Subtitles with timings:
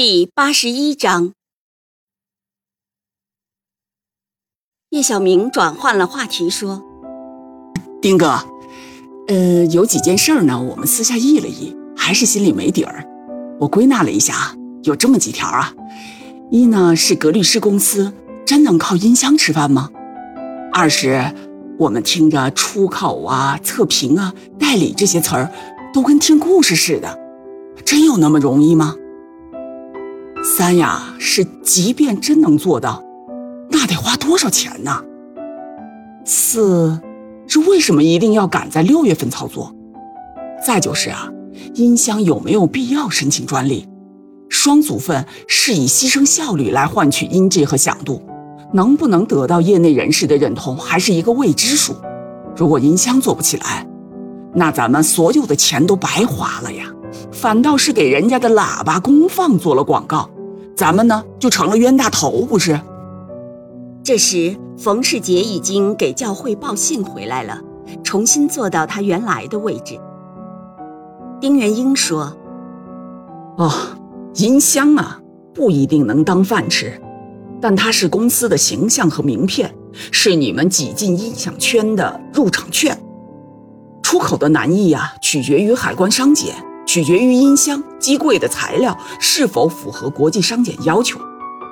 [0.00, 1.32] 第八十一章，
[4.90, 6.84] 叶小明转换了话题说
[8.00, 8.38] ：“丁哥，
[9.26, 13.04] 呃，有几件事呢，我们私下议了议，还是心里没底儿。
[13.58, 15.74] 我归纳了一下，有这么几条啊：
[16.52, 18.12] 一呢是格律诗公司
[18.46, 19.90] 真能靠音箱吃饭吗？
[20.72, 21.34] 二是，
[21.76, 25.52] 我们听着出口啊、测评啊、代理这些词儿，
[25.92, 27.18] 都跟听故事似的，
[27.84, 28.94] 真有那么容易吗？”
[30.56, 33.04] 三呀，是即便真能做到，
[33.70, 35.04] 那得花多少钱呢？
[36.24, 36.98] 四，
[37.46, 39.72] 是为什么一定要赶在六月份操作？
[40.66, 41.28] 再就是啊，
[41.74, 43.86] 音箱有没有必要申请专利？
[44.48, 48.22] 双组分是以牺牲效率来换取音质和响度，
[48.72, 51.94] 能不能得到业内人士的认同，还是一个未知数。
[52.56, 53.86] 如果音箱做不起来，
[54.54, 56.86] 那咱们所有的钱都白花了呀，
[57.30, 60.28] 反倒是给人家的喇叭功放做了广告。
[60.78, 62.80] 咱们呢就成了冤大头，不是？
[64.04, 67.60] 这时，冯世杰已经给教会报信回来了，
[68.04, 69.98] 重新坐到他原来的位置。
[71.40, 72.32] 丁元英说
[73.58, 73.72] ：“哦，
[74.36, 75.20] 音箱啊，
[75.52, 77.02] 不一定能当饭吃，
[77.60, 79.74] 但它是公司的形象和名片，
[80.12, 82.96] 是你们挤进音响圈的入场券。
[84.00, 86.54] 出口的难易啊，取决于海关商检。”
[86.98, 91.20] 取决于音箱机柜的材料是否符合国际商检要求，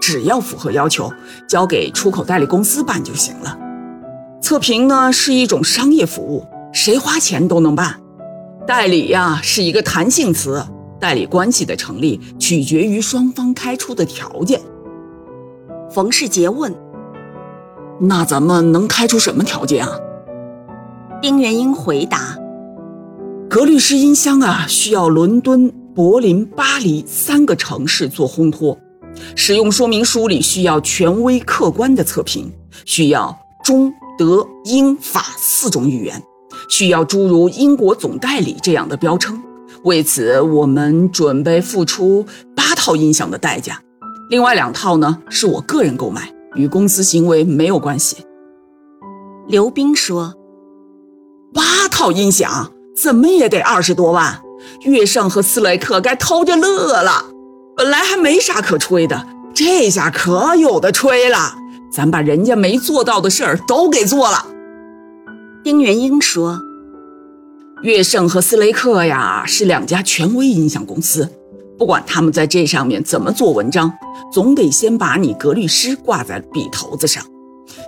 [0.00, 1.08] 只要符合要求，
[1.48, 3.56] 交给出口代理公司办就行了。
[4.40, 8.00] 测评呢是一种商业服务，谁花钱都能办。
[8.66, 10.60] 代理呀是一个弹性词，
[10.98, 14.60] 代理关系的成立取决于双方开出的条件。
[15.88, 16.74] 冯世杰问
[18.02, 19.92] ：“那咱们能开出什么条件啊？”
[21.22, 22.36] 丁元英回答。
[23.52, 28.78] 格律诗音箱啊，需要伦敦、柏林、巴黎三个城市做烘托，
[29.36, 32.50] 使用说明书里需要权威客观的测评，
[32.86, 36.22] 需要中、德、英、法四种语言，
[36.70, 39.38] 需要诸如英国总代理这样的标称。
[39.84, 42.24] 为此，我们准备付出
[42.56, 43.78] 八套音响的代价，
[44.30, 48.16] 另外两套呢是我个人购买，与公司行为没有关系。
[49.46, 50.32] 刘冰说
[51.52, 54.40] ：“八套音响。”怎么也得二十多万，
[54.82, 57.24] 月盛和斯雷克该偷着乐了。
[57.74, 61.54] 本来还没啥可吹的，这下可有的吹了。
[61.90, 64.46] 咱把人家没做到的事儿都给做了。
[65.64, 66.60] 丁元英说
[67.82, 71.28] ：“乐盛和斯雷克呀，是两家权威音响公司，
[71.78, 73.92] 不管他们在这上面怎么做文章，
[74.32, 77.24] 总得先把你格律诗挂在笔头子上。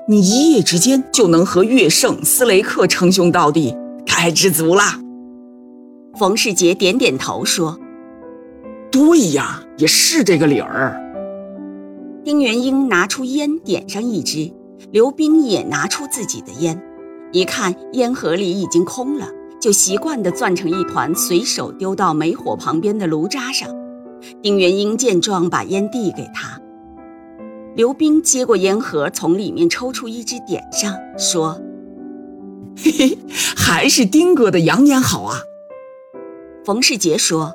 [0.09, 3.75] 你一夜之间就能和乐盛、斯雷克称兄道弟。”
[4.25, 4.81] 太知足了，
[6.19, 7.79] 冯世杰点点头说
[8.91, 10.99] ：“对呀，也是这个理儿。”
[12.25, 14.51] 丁元英拿出烟点上一支，
[14.91, 16.83] 刘冰也拿出自己的烟，
[17.33, 19.29] 一看烟盒里已经空了，
[19.61, 23.69] 就习惯地攥成一团，随手丢到煤火旁边的炉渣上。
[24.41, 26.59] 丁元英见状，把烟递给他。
[27.77, 31.61] 刘冰接过烟盒，从里面抽出一支，点上，说。
[32.77, 33.19] 嘿嘿，
[33.57, 35.39] 还是丁哥的洋烟好啊。
[36.65, 37.55] 冯世杰说：“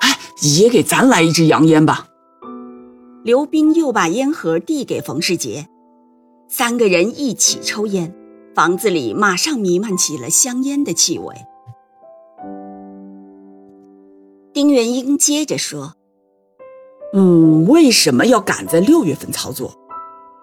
[0.00, 2.08] 哎，也给咱来一支洋烟吧。”
[3.24, 5.66] 刘冰又把烟盒递给冯世杰，
[6.48, 8.14] 三个人一起抽烟，
[8.54, 11.34] 房子里马上弥漫起了香烟的气味。
[14.52, 15.94] 丁元英接着说
[17.14, 19.74] ：“嗯，为什么要赶在六月份操作？”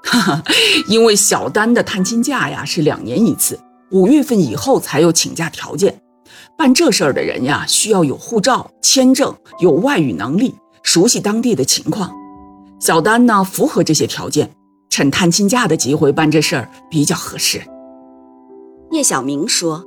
[0.04, 0.44] 哈哈，
[0.88, 3.60] 因为小丹的探亲假呀是两年一次，
[3.92, 6.02] 五月份以后才有请假条件。
[6.58, 12.12] 办这事儿的人呀，需要有护照、签证，有外语能力，熟悉当地的情况。
[12.80, 14.52] 小丹呢符合这些条件，
[14.90, 17.62] 趁探亲假的机会办这事儿比较合适。
[18.92, 19.86] 叶小明说：“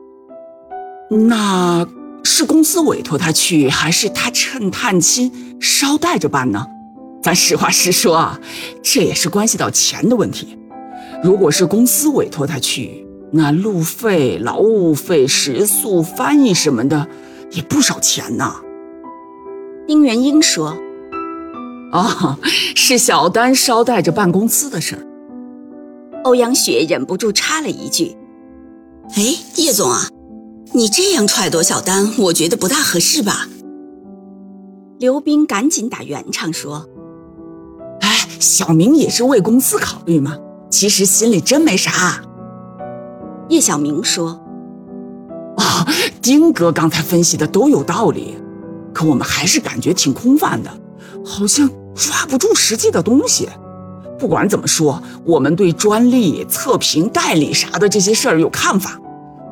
[1.28, 1.86] 那
[2.22, 6.66] 是公司委托他去，还是他趁探亲捎带着办呢？”
[7.24, 8.38] 咱实话实说啊，
[8.82, 10.58] 这也是关系到钱的问题。
[11.22, 17.08] 如果是公司委托他去，那路费、劳务费、食宿、翻译什么的，
[17.52, 18.56] 也不少钱呢。
[19.86, 20.76] 丁元英说
[21.92, 22.38] ：“哦，
[22.76, 25.06] 是小丹捎带着办公司的事儿。”
[26.24, 28.14] 欧阳雪忍不住插了一句
[29.16, 29.22] ：“哎，
[29.56, 30.10] 叶总啊，
[30.74, 33.48] 你这样揣度小丹，我觉得不大合适吧？”
[35.00, 36.93] 刘斌赶紧打圆场说：“哎，
[38.44, 40.36] 小明也是为公司考虑嘛，
[40.70, 42.22] 其实心里真没啥。”
[43.48, 44.38] 叶小明说
[45.56, 45.86] ：“啊，
[46.20, 48.36] 丁哥刚才分析的都有道理，
[48.92, 50.70] 可我们还是感觉挺空泛的，
[51.24, 53.48] 好像抓不住实际的东西。
[54.18, 59.00] 不管怎么说，我们对专利、测评、代理啥的这些事儿有看法。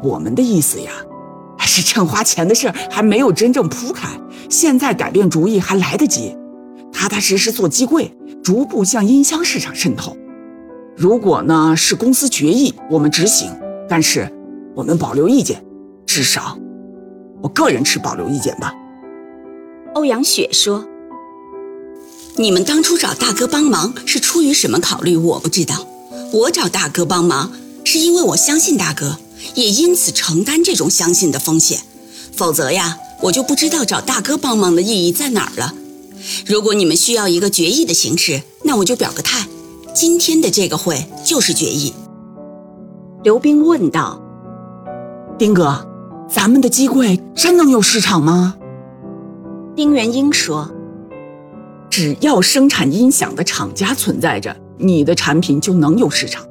[0.02, 0.90] 我们的意思呀，
[1.58, 4.08] 是趁花钱的事儿还没有真正铺开，
[4.50, 6.36] 现在改变主意还来得及，
[6.92, 10.16] 踏踏实实做机柜，逐步向音箱市场渗透。
[10.96, 13.50] 如果呢是公司决议，我们执行。”
[13.88, 14.32] 但是，
[14.74, 15.62] 我们保留意见，
[16.06, 16.56] 至少，
[17.42, 18.72] 我个人持保留意见吧。
[19.94, 20.86] 欧阳雪说
[22.36, 25.16] ：“你们当初找大哥帮忙是出于什么考虑？
[25.16, 25.86] 我不知道。
[26.32, 27.52] 我找大哥帮忙
[27.84, 29.18] 是因为我相信大哥，
[29.54, 31.80] 也因此承担这种相信的风险。
[32.34, 35.74] 否则呀，我就不知道找大哥帮忙的意义在哪儿了。
[36.46, 39.46] 如果你们需要一个决议的形式，那我就表个态。
[39.94, 41.92] 今天的这个会就是决议。”
[43.22, 44.20] 刘冰问道
[45.38, 45.86] ：“丁哥，
[46.28, 48.56] 咱们的机柜真能有市场吗？”
[49.76, 50.70] 丁元英说
[51.88, 56.44] ：“只要生产音响的厂家存在着，你的产品就能有市场，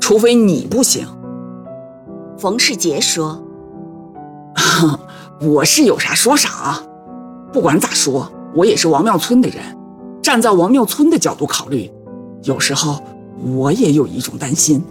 [0.00, 1.06] 除非你不行。”
[2.38, 3.42] 冯世杰说
[5.40, 6.82] ：“我是有啥说啥啊，
[7.52, 9.62] 不管咋说，我也是王庙村的人，
[10.22, 11.88] 站在王庙村的角度考虑，
[12.42, 13.00] 有时候
[13.44, 14.82] 我也有一种担心。”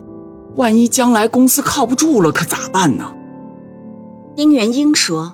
[0.55, 3.13] 万一将来公司靠不住了，可咋办呢？
[4.37, 5.33] 丁元英说：“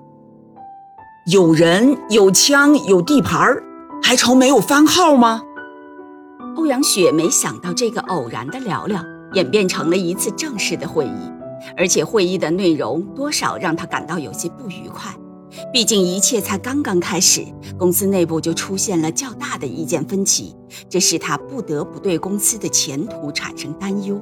[1.31, 3.62] 有人、有枪、有地盘儿
[4.01, 5.44] 还愁没有番号吗？”
[6.57, 9.00] 欧阳雪没想到这个偶然的聊聊
[9.33, 11.31] 演变成了一次正式的会议，
[11.78, 15.13] 而且会议的内容多少让她感到有些不愉快。
[15.74, 17.45] 毕竟一切才刚刚开始，
[17.77, 20.56] 公司内部就出现了较大的意见分歧，
[20.89, 24.21] 这使他不得不对公司的前途产生担忧。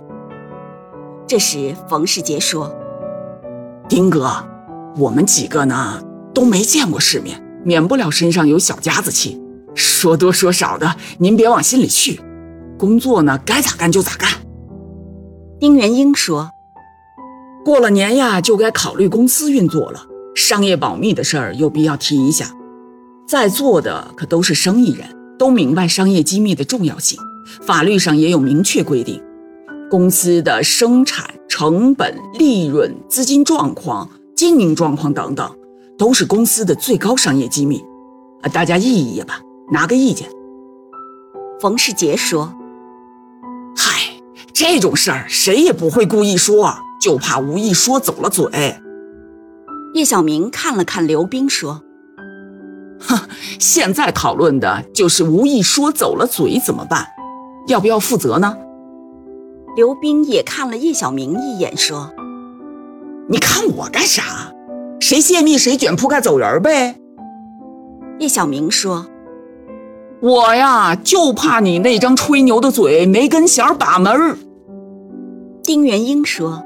[1.27, 2.73] 这时，冯世杰说
[3.87, 4.31] ：“丁哥，
[4.97, 6.03] 我们几个呢
[6.33, 9.39] 都没见过世面，免不了身上有小家子气。
[9.75, 12.19] 说多说少的，您别往心里去。
[12.77, 14.29] 工作呢，该咋干就咋干。”
[15.59, 16.49] 丁元英说
[17.63, 20.05] ：“过了年呀，就该考虑公司运作了。
[20.39, 22.50] 商业保密的事儿有必要提一下。
[23.27, 25.06] 在座的可都是生意人，
[25.38, 27.19] 都明白商业机密的重要性，
[27.62, 29.21] 法律上也有明确规定。”
[29.91, 35.51] 公司的生产成本、利润、资金状况、经营状况等等，
[35.97, 37.83] 都是公司的最高商业机密。
[38.42, 39.42] 啊，大家议一议吧，
[39.74, 40.30] 拿个意见。
[41.59, 42.53] 冯世杰说
[43.75, 44.00] ：“嗨，
[44.53, 48.45] 这种事儿谁也不会故意说，就怕无意说走了嘴。”
[49.93, 51.81] 叶小明看了看刘冰说
[53.01, 53.19] ：“哼，
[53.59, 57.07] 现在讨论的就是无意说走了嘴怎么办，
[57.67, 58.57] 要不要负责呢？”
[59.75, 62.11] 刘冰也看了叶小明一眼，说
[63.29, 64.51] ：“你看我干啥？
[64.99, 66.95] 谁泄密谁卷铺盖走人呗。”
[68.19, 69.07] 叶小明说
[70.21, 74.37] ：“我呀，就怕你那张吹牛的嘴没根弦把门。”
[75.63, 76.63] 丁元英说：“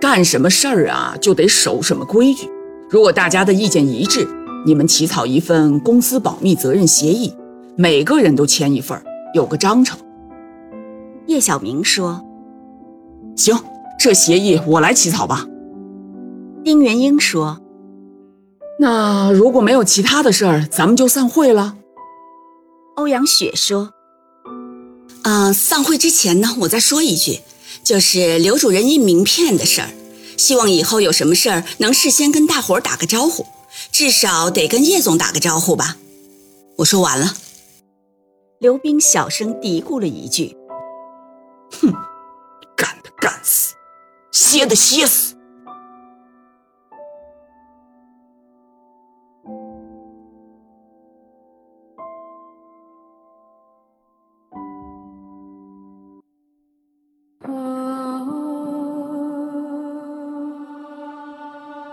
[0.00, 2.48] 干什么事儿啊，就得守什么规矩。
[2.88, 4.26] 如果大家的意见一致，
[4.64, 7.34] 你们起草一份公司保密责任协议，
[7.76, 9.00] 每个人都签一份，
[9.34, 9.98] 有个章程。”
[11.26, 12.24] 叶小明说
[13.36, 13.58] ：“行，
[13.98, 15.46] 这协议我来起草吧。”
[16.64, 17.60] 丁元英说
[18.78, 21.76] ：“那如果没有其他的事儿，咱们就散会了。”
[22.96, 23.90] 欧阳雪说
[25.22, 27.40] ：“啊，散会之前呢，我再说一句，
[27.84, 29.90] 就是刘主任印名片的事儿，
[30.36, 33.46] 希望以后有什么事儿能事先跟大伙儿打个招呼，
[33.90, 35.96] 至少得跟叶总打个招呼吧。”
[36.78, 37.36] 我说完了。
[38.60, 40.56] 刘冰小声嘀咕了一句。
[41.80, 41.92] 哼，
[42.76, 43.74] 干的干死，
[44.32, 45.34] 歇的歇死。